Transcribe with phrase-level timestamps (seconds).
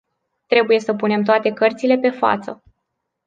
[0.47, 2.63] Trebuie să punem toate cărțile pe față.